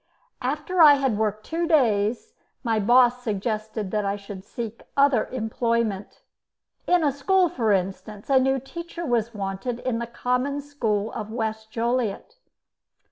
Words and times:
After 0.41 0.81
I 0.81 0.95
had 0.95 1.15
worked 1.19 1.45
two 1.45 1.67
days 1.67 2.33
my 2.63 2.79
boss 2.79 3.21
suggested 3.21 3.91
that 3.91 4.03
I 4.03 4.15
should 4.15 4.43
seek 4.43 4.81
other 4.97 5.27
employment 5.27 6.21
in 6.87 7.03
a 7.03 7.11
school, 7.11 7.49
for 7.49 7.71
instance; 7.71 8.27
a 8.27 8.39
new 8.39 8.57
teacher 8.59 9.05
was 9.05 9.35
wanted 9.35 9.77
in 9.81 9.99
the 9.99 10.07
common 10.07 10.59
school 10.61 11.11
of 11.13 11.29
West 11.31 11.69
Joliet. 11.69 12.37